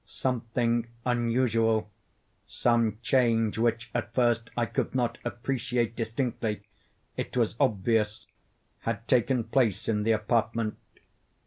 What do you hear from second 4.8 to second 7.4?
not appreciate distinctly—it